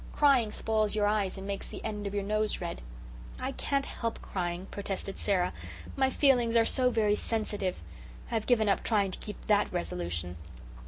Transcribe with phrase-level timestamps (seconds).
[0.13, 2.81] Crying spoils your eyes and makes the end of your nose red."
[3.39, 5.53] "I can't help crying," protested Sara.
[5.95, 7.83] "My feelings are so very sensitive.
[8.31, 10.37] I've given up trying to keep THAT resolution."